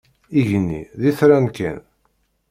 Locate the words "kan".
1.57-1.77